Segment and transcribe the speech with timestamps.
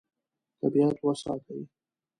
[0.61, 1.61] طبیعت وساتئ.